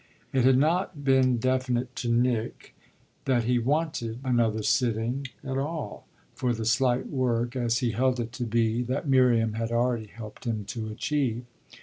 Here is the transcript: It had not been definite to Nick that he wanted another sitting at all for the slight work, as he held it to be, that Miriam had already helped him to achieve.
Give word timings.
It 0.33 0.45
had 0.45 0.57
not 0.57 1.03
been 1.03 1.37
definite 1.37 1.95
to 1.97 2.09
Nick 2.09 2.75
that 3.25 3.43
he 3.43 3.59
wanted 3.59 4.17
another 4.23 4.63
sitting 4.63 5.27
at 5.43 5.59
all 5.59 6.07
for 6.33 6.53
the 6.55 6.65
slight 6.65 7.05
work, 7.09 7.55
as 7.55 7.77
he 7.85 7.91
held 7.91 8.19
it 8.19 8.31
to 8.31 8.43
be, 8.43 8.81
that 8.81 9.07
Miriam 9.07 9.53
had 9.53 9.71
already 9.71 10.07
helped 10.07 10.45
him 10.45 10.65
to 10.69 10.87
achieve. 10.89 11.45